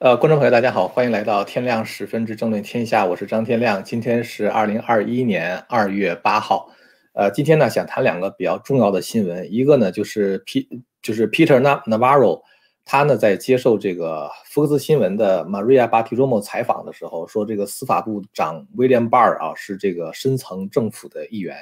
[0.00, 3.84] 呃，观众朋友，大家好，欢迎来到天亮十分之政论天下，我是张天亮。
[3.84, 6.70] 今天是二零二一年二月八号。
[7.12, 10.66] 呃，今天呢，想谈两个比较重要的新闻，一个呢就是 P
[11.02, 12.40] 就是 Peter Navarro，
[12.82, 21.54] 他呢在接受这个福克斯新闻的 Maria Bartiromo 采访的时候说，这个司法部长 William Barr 啊是这个深层政府的一员。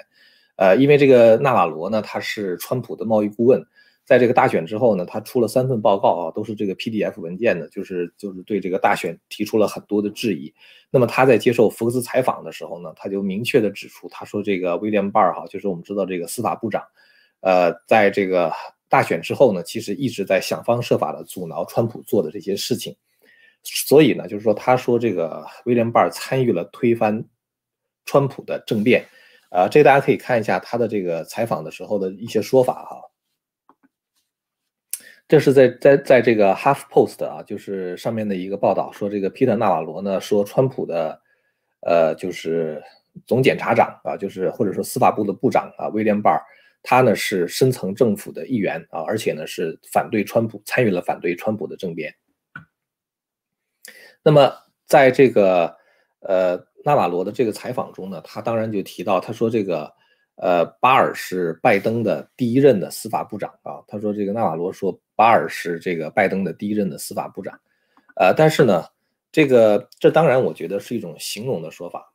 [0.55, 3.67] 呃，因为这个纳瓦罗呢，他是川普的贸易顾问。
[4.09, 10.51] 在这个大选之后呢，他出了三份报告啊，都是这个 PDF 文件的，就是就是对这个大选提出了很多的质疑。
[10.91, 16.83] 那么他在接受福克斯采访的时候呢，他就明确的指出，他说这个威廉·巴尔哈，就是我们知道这个司法部长，
[17.41, 18.51] 呃，在这个
[18.89, 22.97] 大选之后呢，其实一直在想方设法的阻挠川普做的这些事情。
[23.63, 27.23] 所以呢，就是说他说这个威廉·巴尔参与了推翻
[28.07, 29.05] 川普的政变，
[29.51, 33.03] 啊，这个大家可以看一下他的这个采访的时候的一些说法哈。
[35.29, 41.21] 这是在在在这个 Half Post 啊，就是上面的一个报道说，这个皮特纳瓦罗呢说，川普的
[41.83, 42.83] 呃就是
[43.27, 46.43] 总检察长啊，就是或者说司法部的部长啊，威廉巴尔，
[46.83, 52.15] 他呢是深层政府的一员啊，而且呢是反对川普，参与了反对川普的政变。
[54.23, 54.51] 那么
[54.87, 55.77] 在这个
[56.21, 59.93] 呃纳瓦罗的这个采访中呢，他当然就提到，他说这个。
[60.41, 63.83] 呃，巴尔是拜登的第一任的司法部长啊。
[63.89, 67.59] 他说，这个纳瓦罗说，巴尔是这个拜登的第一任的司法部长。
[68.15, 68.85] 呃，但是呢，
[69.33, 72.13] 这个这当然我觉得是一种形容的说法。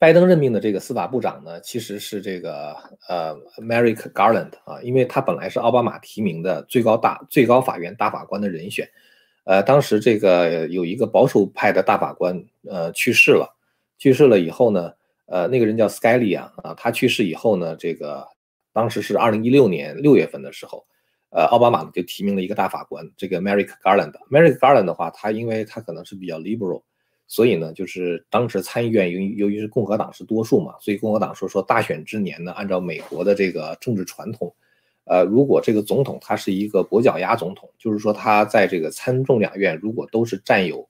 [0.00, 2.74] 拜登任命的这个司法部长呢，其实是这个
[3.08, 8.90] 呃，Merrick Garland 啊，因为他本来是奥巴马提名的最高大最高法院大法官的人选。
[9.44, 13.56] 呃，当时这个有一个保守派的大法官呃去世了，
[13.96, 14.92] 去世了以后呢。
[15.32, 18.22] 呃，那个人叫 Scalia 啊，他去世以后呢，这个
[18.70, 20.84] 当时是二零一六年六月份的时候，
[21.30, 24.12] 呃，奥巴马呢就提名了一个大法官，这个 Merrick Garland。
[24.30, 26.82] Merrick Garland 的话，他因为他可能是比较 liberal，
[27.26, 34.54] 所以呢，就是当时参议院由于由于是共和党是多数嘛，所以共和党说说大选之年呢，按照美国的这个政治传统，
[35.04, 40.86] 呃，如果这个总统他是一个跛脚鸭总统，就是说他在这个参众两院如果都是占有。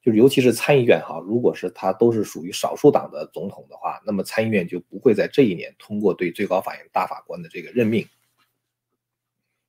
[0.00, 8.06] 就是，尤其是参议院哈，如果是他都是属于少数党的总统的话，那么参议院就不会在这一年通过对最高法院大法官的这个任命。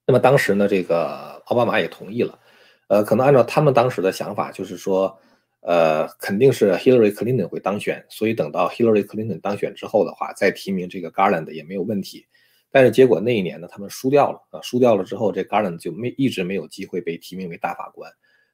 [0.06, 2.40] 那么当时呢，这个奥巴马也同意了，
[2.88, 5.20] 呃，可能按照他们当时的想法，就是说，
[5.62, 12.26] 呃，肯定是 Hillary Clinton 会当选，所以等到 Hillary Clinton 当选之后的话，再提名这个 Garland 也没有问题。
[12.72, 18.12] 但是结果那一年呢，他们输掉了啊，输掉了之后，这 Garland 就没一直没有机会被提名为大法官。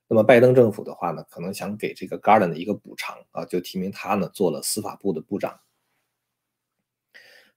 [0.07, 5.59] 那么拜登政府的话呢，可能想给这个 Garland 的一个补偿啊，就提名他呢做了司法部的部长。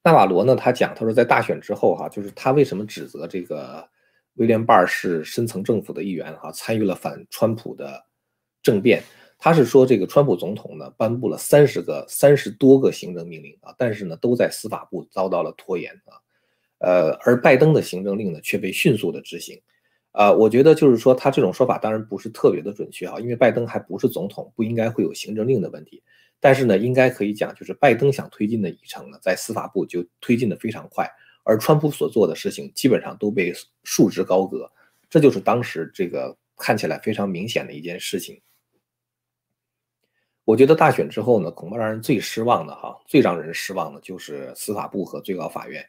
[0.03, 3.87] 纳瓦罗呢，他讲，他说在大选之后哈，就是他为什么指责这个
[4.35, 8.03] 威廉·巴尔是深层政府的一员哈，参与了反川普的
[8.63, 9.03] 政变。
[9.41, 16.17] 他是说这个川普总统呢颁布了三十个、三十多个行政命令啊，但是呢都在司法部遭到了拖延啊，
[16.79, 19.61] 呃，而拜登的行政令呢却被迅速的执行。
[20.13, 26.03] 呃，我觉得就是说，他这种说法当然不是特别的准确啊，因为拜登还不是总统，不应该会有行政令的问题。
[26.41, 31.09] 但是呢，应该可以讲，就是拜登想推进的议程呢，在司法部就推进的非常快，
[31.45, 33.53] 而川普所做的事情基本上都被
[33.85, 34.71] 束之高阁，
[35.11, 38.41] 这就是当时这个看起来非常明显的一件事情。
[40.45, 45.85] 我觉得大选之后呢，恐怕让人最失望的哈，最让人失望的就是司法部和最高法院。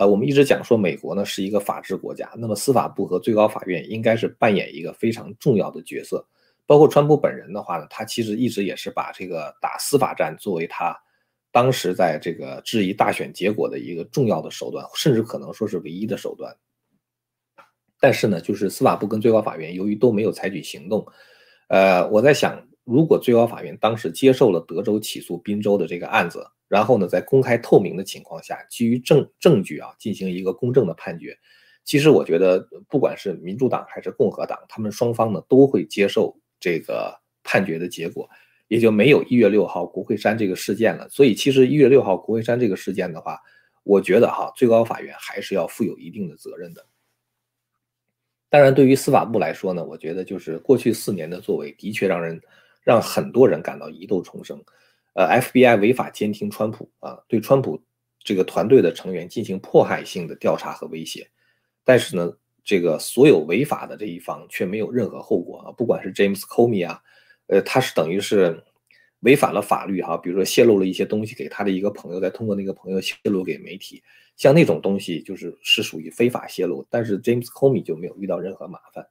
[0.00, 6.26] 呃，我们一直讲说美国呢是一个法治国家，那么司法部和最高法院应该是扮演一个非常重要的角色。
[6.64, 10.98] 包括川普本人的话呢，他其实一直也是把这个打司法战作为他
[11.52, 16.56] 当时在这个质疑大选结果的一个重要的手段，甚至可能说是唯一的手段。
[18.00, 21.06] 但是呢，就是司法部跟最高法院由于都没有采取行动，
[21.68, 22.58] 呃，我在想，
[22.90, 26.46] 如果最高法院当时接受了德州起诉宾州的这个案子。
[26.68, 31.36] 然后呢，在公开透明的情况下，基于证证据啊，进行一个公正的判决。
[31.82, 37.12] 其实我觉得，不管是民主党还是共和党，他们双方呢都会接受这个
[37.42, 38.30] 判决的结果，
[38.68, 41.08] 也就没有一月六号国会山这个事件了。
[41.08, 43.40] 所以，其实一月六号国会山这个事件的话，
[43.82, 46.86] 我觉得哈，最高法院还是要负有一定的责任的。
[48.48, 52.40] 当然，对于司法部来说呢，我觉得就是过去四年的作为，的确让人
[52.90, 54.60] 让很多人感到疑窦重生。
[55.14, 57.80] 呃，FBI 违法监听川普啊，对川普
[58.18, 61.30] 这个团队的成员进行迫害性的调查和威胁，
[61.84, 62.32] 但是呢，
[62.64, 67.00] 这个所有违法的这一方却没有任何后果啊，不管是 James Comey 啊，
[67.46, 68.60] 呃，他是等于是
[69.20, 74.02] 违反了法律哈，比如说泄露了一些东西给他的一个朋友，再通过那个朋友泄露给媒体，
[74.36, 79.06] 像那种东西就是是属于非法泄露，但是 James Comey 就没有遇到任何麻烦。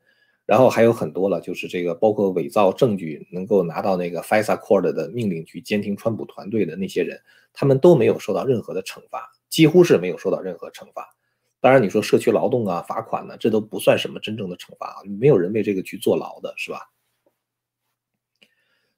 [0.49, 7.21] 然后还有很多了，就是这个包括伪造证据能够拿到那个 FISA Court 的命令去监听川普团队的那些人，
[7.53, 11.15] 他们都没有受到任何的惩罚，几乎是没有受到任何惩罚。
[11.59, 16.79] 当然，你说社区劳动啊、罚款呢，这都不算什么真正的惩罚，啊没有人为这个去坐牢的，是吧？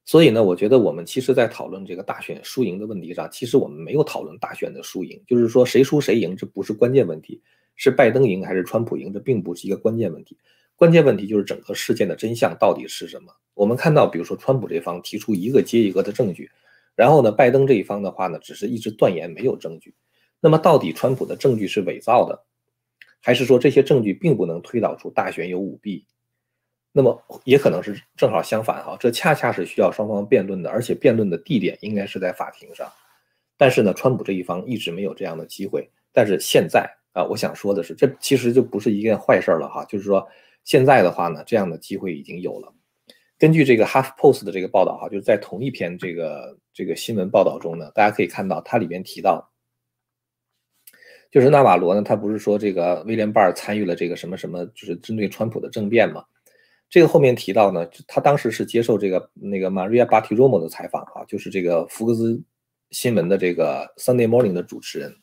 [0.06, 7.42] 所以呢，我觉得我们其实，在讨论这个大选输赢的问题上，其实我们没有讨论大选的输赢，就是说谁输谁赢，这不是关键问题，
[7.76, 10.38] 是拜登赢还是川普赢，这并不是一个关键问题。
[10.82, 13.32] 关键问题就是整个事件的真相到底是什么？
[13.54, 16.50] 我们看到，比如说川普这方提出一个接一个的证据，
[16.96, 19.94] 然后呢，拜登这一方的话呢，只是一直断言没有证据。
[20.40, 22.46] 那么，到底川普的证据是伪造的，
[23.22, 26.08] 还是说这些证据并不能推导出大选有舞弊？
[26.92, 32.92] 那么也可能是正好相反哈，这恰恰是需要双方辩论的，而且辩论的地点应该是在法庭上。
[33.56, 35.88] 但是呢，川普这一方一直没有这样的机会。
[36.12, 39.86] 但是现在啊，我想说的是，这其实就不是一件坏事了哈。
[39.86, 40.28] 就是说，
[40.64, 42.74] 现在的话呢，这样的机会已经有了。
[43.38, 49.52] 根据这个 Half Post 的这个报道哈，就是在同一篇这个这个新闻报道中呢，大家可以看到它里边提到，
[51.32, 56.24] 就是纳瓦罗呢，他不是说这个威廉巴尔参与了这个什么什么，就是针对川普的政变嘛。
[56.88, 62.44] 这个后面提到呢，他当时是接受这个那个 Maria Bartiromo 的采访啊，就是这个福克斯
[62.90, 65.16] 新闻的这个 Sunday Morning 的主持人。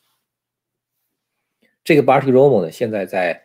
[1.83, 3.43] 这个 Bartiromo 呢，现在在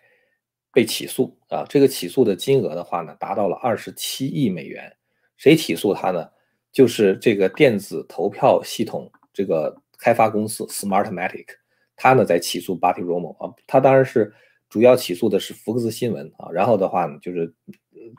[0.74, 4.92] 被起诉啊，这个起诉的金额的话呢，达到了二十七亿美元。
[5.36, 6.28] 谁起诉他呢？
[6.72, 11.46] 就是这个电子投票系统这个开发公司 Smartmatic，
[11.96, 14.34] 他呢在起诉 Bartiromo 啊，他当然是
[14.68, 17.54] 主要起诉的是福克斯新闻啊，然后的话呢就是。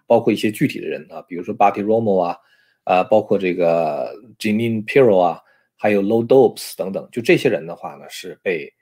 [0.08, 2.38] 包括一些具体的人啊，比如说 Barty Romo 啊，
[2.86, 5.40] 啊，包括这个 Janine Pirro 啊，
[5.76, 8.74] 还有 Low Dopes 等等，就这些人的话呢，是被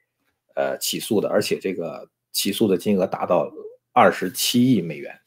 [0.55, 3.49] 呃起诉的，而且这个起诉的金额达到
[3.93, 5.17] 二十七亿美元。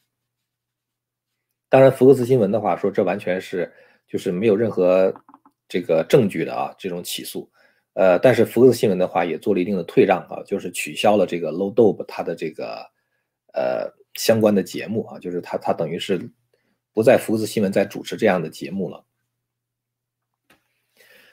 [1.69, 3.73] 当然，福克斯新闻的话说，这完全是
[4.07, 5.11] 就是没有任何
[5.67, 7.49] 这个证据的啊，这种起诉。
[7.93, 12.85] 呃，但是福克斯新闻的话也做了一定的退让啊，就是取消了这个 Low Dope 他的这个
[13.53, 13.91] 呃。
[14.17, 16.19] 相关的节目啊，就是他他等于是
[16.91, 19.05] 不在福克斯新闻在主持这样的节目了。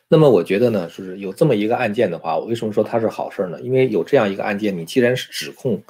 [0.08, 3.60] 那么我觉得呢，就是有这么一个案件的话，我为什么说它是好事呢？
[3.62, 5.82] 因为有这样一个案件，你既然是指控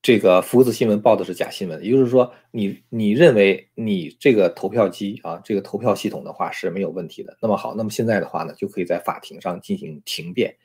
[0.00, 7.36] 这个福克斯新闻报的是假新闻，也就是说，你你认为你这个投票机啊，这个投票系统的话是没有问题的。
[7.40, 10.56] 那么好，那么现在的话呢，就可以在法庭上进行庭辩。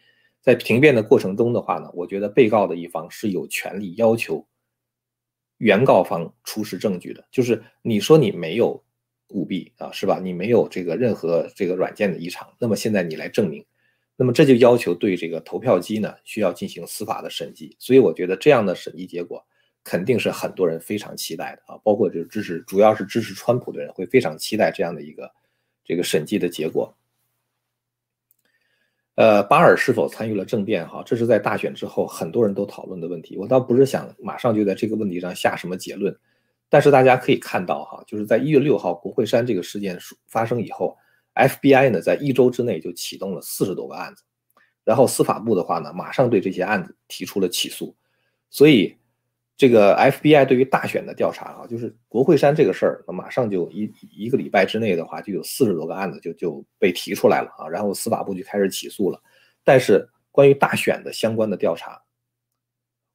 [0.41, 4.47] 在庭辩的过程中的话呢，我觉得被告的一方是有权利要求。
[5.57, 8.83] 原告方出示证据的，就是你说你没有
[9.29, 10.19] 舞弊啊，是吧？
[10.19, 13.65] 你没有这个任何这个软件的异常，那么现在你来证明，
[14.15, 17.75] 那么这就要求对这个投票机呢需要进行司法的审计。
[17.79, 19.45] 所以我觉得这样的审计结果
[19.83, 25.31] 肯定是很多人非常期待的啊，包括就是支持，主要是支持川普的人会非常期待这样的一个
[25.83, 26.93] 这个审计的结果。
[29.15, 30.87] 呃，巴尔是否参与了政变？
[30.87, 33.35] 哈，这是在大选之后很多人都讨论的问题。
[33.35, 36.15] 我倒不是想马上就在这个问题上下什么结论，
[36.69, 39.97] 但是大家可以看到，哈，就是在一月六号国会山这个事件
[40.27, 40.97] 发生以后
[41.35, 44.23] ，FBI 呢在一周之内就启动了四十多个案子，
[44.83, 47.95] 然后司法部的话呢，马上对这些案子提出了起诉，
[48.49, 48.95] 所以。
[49.59, 59.19] 这个 FBI 对于大选的调查啊，就是国会山这个事儿，那马上就一一个礼拜之内的话，就有四十多个案子就就被提出来了啊，然后司法部就开始起诉了。
[59.63, 61.99] 但是关于大选的相关的调查，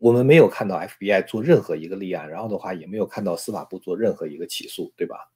[0.03, 5.31] 我们没有看到 FBI 做任何一个立案，然后的话也没有看到司法部做任何一个起诉，对吧？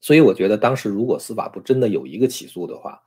[0.00, 2.98] 所以我觉得当时如果司法部真的有一个起诉的话，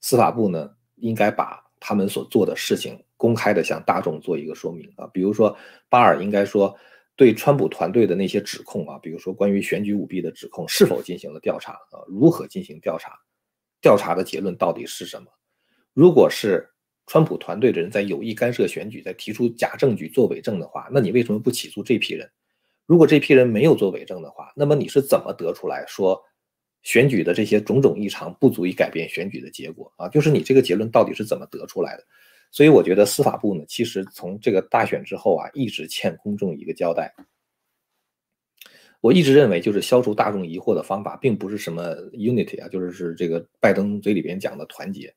[0.00, 2.98] 司法部呢应该把他们所做的事情。
[3.18, 5.54] 公开的向大众做一个说明啊，比如说
[5.90, 6.74] 巴尔应该说
[7.14, 12.00] 对川普团队的那些指控啊，比如说关于选举舞弊的指控是否进行了调查啊？
[12.08, 13.20] 如何进行调查？
[13.82, 15.28] 调查的结论到底是什么？
[15.92, 16.71] 如果是
[17.06, 22.30] 川普团队的人在有意干涉选举，在提出假证据做伪证的话，那你为什么不起诉这批人？
[22.86, 26.20] 如果这批人没有做伪证的话，那么你是怎么得出来说
[26.82, 30.08] 选举的这些种种异常不足以改变选举的结果啊？
[30.08, 32.04] 就是你这个结论到底是怎么得出来的？
[32.50, 37.14] 所以我觉得司法部呢，其实从这个大选之后啊，一直欠公众一个交代。
[39.00, 41.82] 我一直认为，就是消除大众疑惑的方法，并不是什么
[42.12, 45.12] unity 啊，就是是这个拜登嘴里边讲的团结。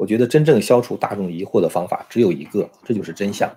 [0.00, 3.54] 我觉得真正消除大众疑惑的方法只有一个，这就是真相。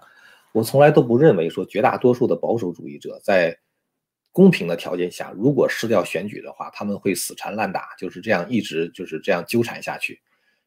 [0.52, 3.58] 我从来都不认为说绝大多数的保守主义者在
[4.34, 10.20] 公平的条件下，如果失掉选举的话，他们会死缠烂打，就是这样一直就是这样纠缠下去。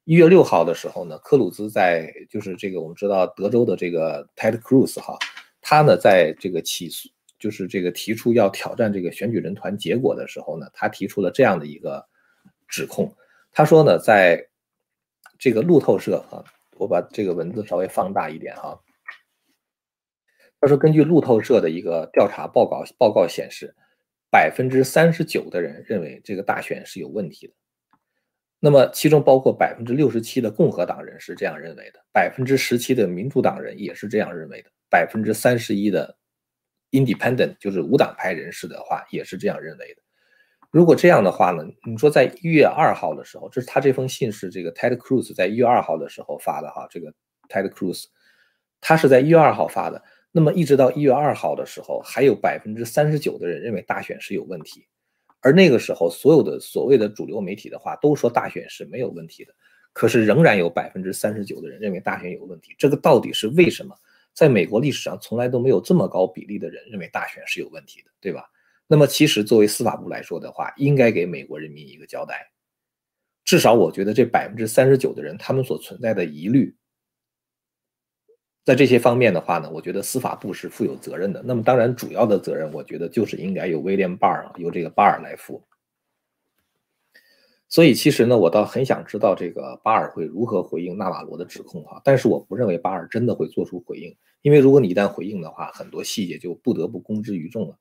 [0.04, 5.18] 一月六号的时候呢，科鲁兹在就是这个我们知道德州的这个 Ted Cruz 哈，
[5.60, 7.06] 他呢在这个起诉
[7.38, 12.02] 就是这个提出要挑战这个选举人团结果的时候呢，他提出了这样的一个
[12.66, 13.14] 指控。
[13.52, 14.42] 他说呢，在
[15.38, 16.44] 这个路透社啊，
[16.78, 18.80] 我把这个文字稍微放大一点哈。
[20.60, 23.74] 他说，根据路透社的一个调查报告报告显示，
[24.30, 27.54] 百分之三十九的人认为这个大选是有问题的。
[28.58, 36.16] 那么其中包括百分之六十七的共和党人是这样认为的，百分之十七的民主党人也是这样认为的，百分之三十一的
[36.90, 40.02] Independent 就是无党派人士的话也是这样认为的。
[40.76, 41.64] 如果这样的话呢？
[41.86, 47.10] 你说在一月二号的时候，这是他这封信是这个 Ted Cruz 在一月二号的时候发的哈，这个
[47.48, 48.04] Ted Cruz
[48.78, 50.04] 他是在一月二号发的。
[50.30, 54.86] 那么一直到一月二号的时候，还有百分之三十九的人认为大选是有问题。
[55.40, 59.54] 而那个时候，所有的所谓的主流媒体的话都说大选是没有问题的，
[59.94, 62.74] 可是仍然有百分之三十九的人认为大选有问题。
[62.76, 63.96] 这个到底是为什么？
[64.34, 68.44] 在美国历史上从来都没有这么高比例的人认为大选是有问题的，对吧？
[68.86, 72.50] 那么其实作为司法部来说的话，应该给美国人民一个交代。
[73.44, 76.76] 至少我觉得这百分之三十九的人他们所存在的疑虑。
[78.64, 81.40] 在这些方面的话呢，我觉得司法部是负有责任的。
[81.44, 85.64] 那么，当然主要的责任，我觉得就是应该由威廉巴尔，由这个巴尔来负。
[87.68, 92.00] 所以，其实呢，我倒很想知道这个巴尔会如何回应纳瓦罗的指控哈。
[92.04, 97.78] 但是，我不认为巴尔真的会做出回应，因为如果你一旦回应的话，很多细节就不得不公之于众了。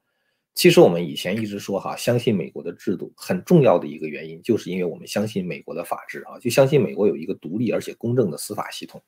[0.56, 9.04] 其实，我们以前一直说哈，相信美国的制度很重要的一个原因，就是因为我们相信美国的法治啊，就相信美国有一个独立而且公正的司法系统。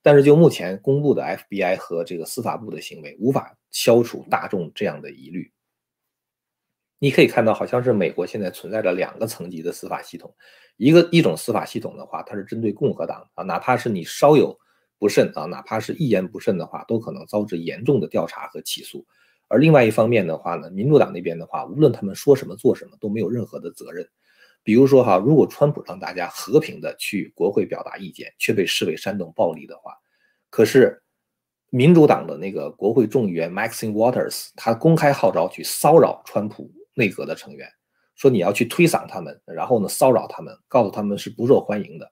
[0.00, 5.52] 但是就目前公布的 FBI 和这个司法部的行为，无法消除大众这样的疑虑。
[6.98, 10.34] 你可以看到，好像是美国现在存在着两个层级的司法系统，
[10.78, 14.58] 一个一种司法系统的话，它是针对共和党啊，哪怕是你稍有
[14.98, 19.04] 不慎啊，哪怕是一言不慎的话，都可能遭致严重的调查和起诉。
[19.48, 24.08] 而另外一方面的话呢，民主党那边的话，无论他们说什么做什么，都没有任何的责任。
[24.62, 29.92] 比如说哈，如果川普让大家和平的去国会表达意见，却被视为煽动暴力的话，
[30.50, 31.00] 可是
[31.70, 37.68] 民主党的那个国会众议员 Maxine Waters，他公开号召去骚扰川普内阁的成员，
[38.16, 42.10] 说你要去推搡他们，然后呢骚扰他们，告诉他们是不受欢迎的，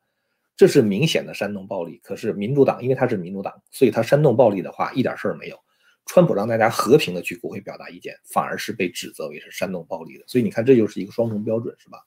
[0.56, 1.98] 这是明显的煽动暴力。
[2.04, 5.58] 可是民主党因为他是民主党，所以他煽动暴力的话一点事儿没有。
[6.06, 10.24] 川普让大家和平的去国会表达意见，反而是被指责为是煽动暴力的。
[10.26, 12.06] 所以你看，这就是一个双重标准，是吧？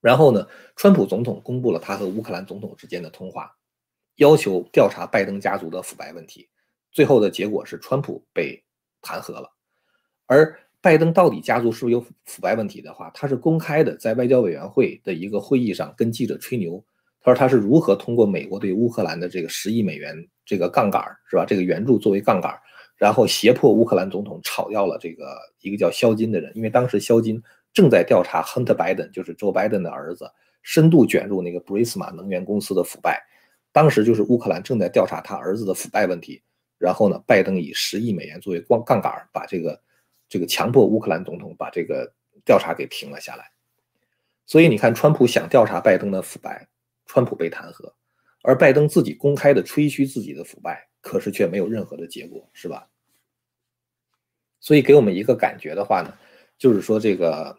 [0.00, 3.56] 然后呢，川普总统公布了他和乌克兰总统之间的通话，
[4.16, 6.48] 要求调查拜登家族的腐败问题。
[6.92, 8.62] 最后的结果是川普被
[9.00, 9.50] 弹劾了。
[10.26, 16.84] 而拜登到底家族是不是有腐败问题的话，他是公开的在外交委员会的一个会议上跟记者吹牛，
[17.20, 21.44] 他说他是如何通过美国对乌克兰的这个十亿美元这个杠杆是吧？
[21.46, 22.58] 这个援助作为杠杆，
[22.96, 27.42] 然后胁迫乌克兰总统炒掉了这个一个叫肖金的人，因为当时肖金。
[27.72, 30.30] 正在调查 Hunter Biden，就是 Joe Biden 的儿子，
[30.62, 33.20] 深度卷入那个 Brisma 能源公司的腐败。
[33.72, 36.40] 当时就是乌克兰正在调查他儿子的腐败问题，
[36.78, 39.82] 然后呢，拜登以十亿美元作为光杠杆，把这个
[40.28, 42.08] 这个强迫乌克兰总统把这个
[42.44, 43.50] 调查给停了下来。
[44.46, 46.68] 所以你看，川普想调查拜登的腐败，
[47.06, 47.92] 川普被弹劾，
[48.44, 52.88] 而拜登自己公开的吹嘘自己的腐败，可是却没有任何的结果，是吧？
[54.60, 56.16] 所以给我们一个感觉的话呢，
[56.56, 57.58] 就是说这个。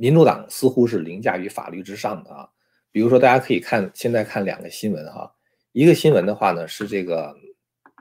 [0.00, 2.48] 民主党似乎是凌驾于法律之上的啊，
[2.92, 5.34] 比如说大家可以看现在看两个新闻哈，
[5.72, 7.36] 一个新闻的话呢是这个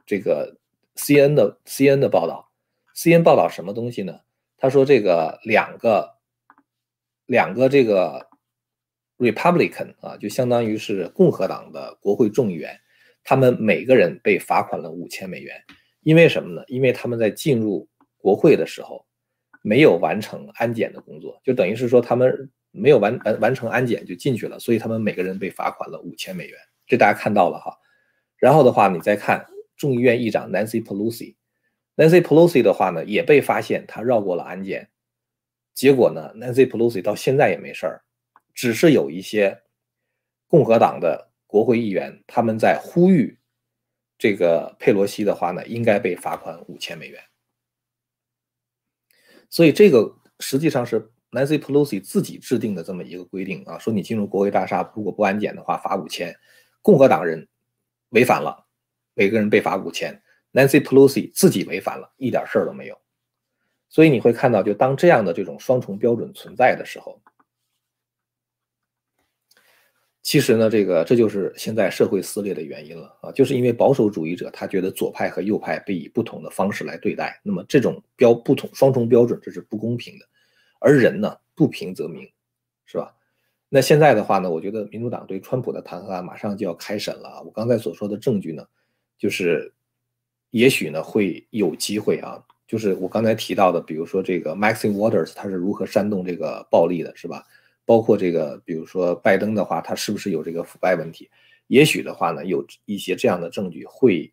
[0.06, 0.56] 这个
[0.94, 2.52] C N 的 C N 的报道
[2.94, 4.20] ，C N 报道什么东西呢？
[4.60, 6.18] 他说这个两个
[7.26, 8.27] 两个这个
[9.18, 12.80] Republican 啊，就相当于是共和党的国会众议员，
[13.24, 15.56] 他们每个人被罚款了五千美元，
[16.02, 16.64] 因为什么呢？
[16.68, 19.06] 因为他们在进入国会的时候。
[19.64, 27.76] 没有完成安检的工作，就等于是说他们没有完完完成安检就进去了，所以他们每个人被罚款了五千美元，这大家看到了哈。
[28.38, 29.46] 然后的话，你再看
[29.76, 34.88] 众议院议长 Nancy Pelosi，Nancy Pelosi 的话呢，也被发现他绕过了安检，
[35.74, 38.02] 结果呢，Nancy Pelosi 到现在也没事儿，
[38.58, 39.62] 只是有一些
[40.48, 43.38] 共和党的国会议员他们在呼吁
[44.18, 47.22] 这个佩洛西的话呢，应该被罚款五千美元。
[49.48, 56.36] 所以这个实际上是 Nancy Pelosi 自己制定的这么一个规定啊，说你进入国会大厦如果不安检的话罚五千，
[56.82, 57.48] 共和党人
[58.10, 58.66] 违反了，
[59.14, 60.20] 每个人被罚五千
[60.52, 63.00] ，Nancy Pelosi 自己违反了，一点事儿都没有。
[63.88, 67.22] 所以你会看到，就当这样的这种双重标准存在的时候，
[70.28, 80.26] 其实呢，这个这就是现在社会撕裂的原因了啊，就是因为保守主义者他觉得左派和右派被以不同的方式来对待，那么这种标不同双重标准这是不公平的，
[80.82, 82.30] 而人呢不平则鸣，
[82.86, 83.16] 是吧？
[83.70, 88.68] 那现在的话呢，我觉得民主党对川普的弹劾案马上就要开审了啊，我刚才所说的证据呢，
[89.18, 89.74] 就是
[90.50, 97.46] 也许呢会有机会啊，就是我刚才提到的，比如说这个 Maxine Waters 他是如何煽动这个暴力的，是吧？
[97.88, 101.30] 包括这个，比如说拜登的话，他是不是有这个腐败问题？
[101.68, 104.30] 也许的话呢，有一些这样的证据会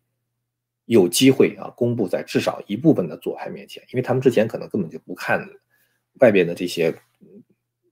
[0.83, 5.49] 有机会啊，公布在至少一部分的左派面前，因为他们之前可能根本就不看
[6.19, 6.93] 外边的这些，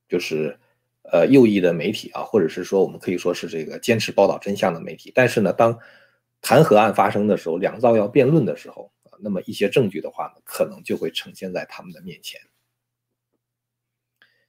[0.10, 0.60] 就是
[1.04, 5.14] 呃右翼的媒体啊，或者是说我们可以说是这个坚持报道真相的媒体。
[5.16, 5.80] 但是呢，当
[6.42, 12.42] 弹劾案发生的时候，两造要辩论的时候，那么一些证据的话呢，可能就会呈现在他们的面前。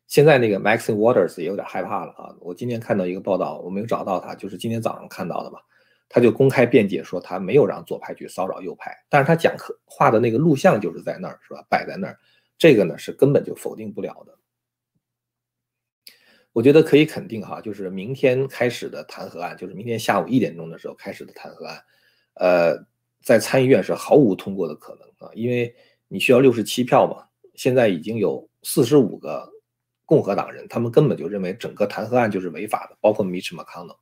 [0.07, 2.37] 现在那个 Maxine Waters 也有点害怕了啊！
[2.41, 5.59] 我今天看到一个报道，我没有找到他，就是今天早上看到的吧。
[6.09, 11.67] 他就公开辩解说，他没有让左派去骚扰右派，但是他讲课画的那个录像就是在那儿，是吧？
[11.69, 12.19] 摆在那儿，
[12.59, 14.39] 这个呢是根本就否定不了的。
[16.53, 21.83] 我觉得可以肯定哈，就是明天开始的弹劾案，就是明天下午一点钟的时候开始的弹劾案，
[22.35, 22.87] 呃，
[23.23, 25.75] 在参议院是毫无通过的可能啊，因为
[26.07, 29.54] 你需要六十七票嘛，现在已经有四十五个。
[30.07, 33.99] 共和党人他们根本就认为整个弹劾案就是违法的，包括 Mitch McConnell。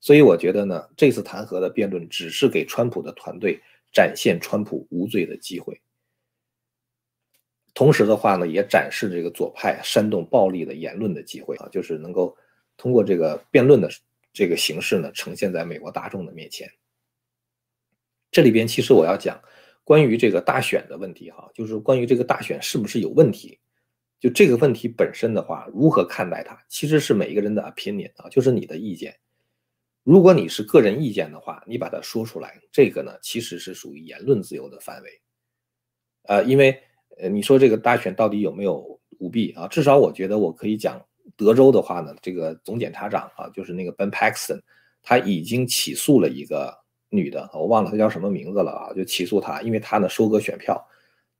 [0.00, 3.60] 所以我觉得呢，这次弹劾的辩论只是给川普的团队
[3.92, 5.78] 展现川普无罪的机会，
[7.74, 12.36] 同时的话呢，也展示这个左派煽动暴力的言论的机会啊，就是能够
[12.76, 13.90] 通过这个辩论的
[14.32, 16.70] 这个形式呢，呈现在美国大众的面前。
[18.30, 19.42] 这里边其实我要讲
[19.84, 23.58] 关于这个大选的问题哈，就是关于这个大选是不是有问题。
[24.20, 29.16] 就这个问题本身的话，如何看待它，其实是每一个人的 opinion 啊，就是你的意见。
[30.04, 35.20] 如果你是个人意见的话，你把它说出来，这个呢其实是属于言论自由的范围。
[36.24, 36.78] 呃，因为
[37.18, 39.66] 呃你说这个大选到底有没有舞弊啊？
[39.68, 41.02] 至少我觉得我可以讲，
[41.34, 44.60] 德州的话呢，这个总检察长啊，就是那个 Ben Paxton，
[45.02, 46.76] 他已经起诉了一个
[47.08, 50.86] 女的，我忘了她叫什么名字了啊，就起诉她，因为她呢收割选票。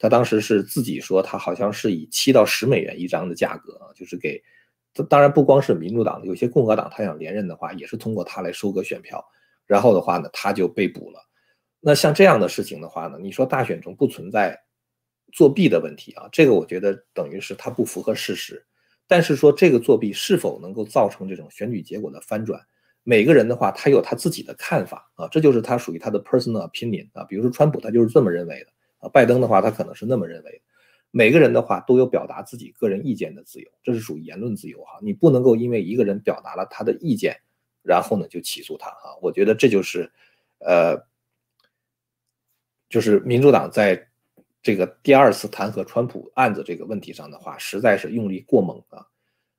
[0.01, 4.43] 他当时是自己说，他好像是以七到十美元一张的价格，就是给，
[5.11, 9.23] 当然不光是民主党，有些共和党他想连任的话，也是通过他来收割选票。
[9.67, 11.21] 然后的话呢，他就被捕了。
[11.81, 14.59] 那像这样的事情的话呢，你说大选中不存在
[15.35, 16.27] 作弊的问题啊？
[16.33, 18.65] 这个我觉得等于是他不符合事实。
[19.07, 22.59] 但是说这个作弊是否能够造成这种选举结果的翻转，
[23.03, 27.23] 每个人的话他有他自己的看法啊，这就是他属于他的 personal opinion 啊。
[27.25, 28.73] 比如说川普他就是这么认为的。
[29.01, 30.63] 啊，拜登的话，他可能是那么认为。
[31.13, 35.01] 每个人的话都有表达自己个人意见的自由，这是属于言论自由哈。
[35.03, 37.37] 你不能够因为一个人表达了他的意见，
[37.83, 39.19] 然后呢就起诉他哈。
[39.21, 40.09] 我觉得这就是，
[40.59, 40.97] 呃，
[42.89, 44.09] 就是民主党在
[44.63, 49.05] 这个第二次弹劾川普案子这个问题上的话，实在是用力过猛啊。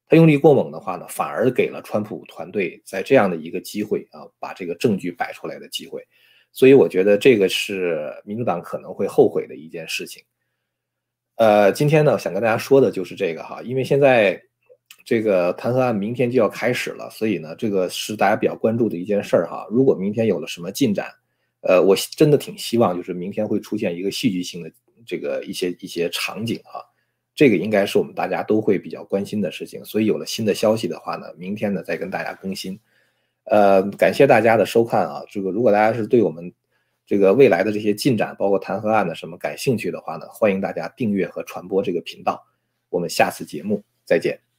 [0.07, 6.07] 他用力过猛的话呢，反而给了川普团队在这样的一个机会啊，把这个证据摆出来的机会。
[6.51, 10.23] 所以我觉得这个是民主党可能会后悔的一件事情。
[11.35, 14.39] 呃，今天呢，想跟大家说的就是这个哈，因为现在
[15.03, 19.65] 这个弹劾案明天就要开始了，所以呢，这个是大家比较关注的一件事儿哈。
[19.71, 21.09] 如果明天有了什么进展，
[21.61, 24.71] 呃，我真的挺希望就是明天会出现一个戏剧性的
[25.05, 26.83] 这个一些一些场景哈，
[27.33, 29.83] 这个应该是我们大家都会比较关心的事情。
[29.83, 32.79] 所以有了新的消息的话呢，明天呢再跟大家更新。
[33.45, 35.23] 呃，感谢大家的收看啊！
[35.29, 36.53] 这个如果大家是对我们
[37.05, 42.45] 这个未来的这些进展，包括弹劾案的什么感兴趣的话呢，欢迎大家订阅和传播这个频道。
[42.89, 44.50] 我们下次节目再见。